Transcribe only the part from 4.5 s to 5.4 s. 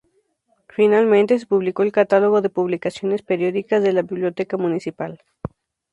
Municipal.